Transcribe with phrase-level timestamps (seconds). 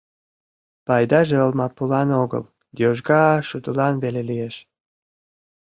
[0.87, 2.43] Пайдаже олмапулан огыл,
[2.79, 4.55] йожга шудылан веле лиеш.